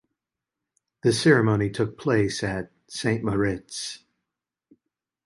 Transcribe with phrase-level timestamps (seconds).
[1.03, 3.99] The ceremony took place at Saint Moriz.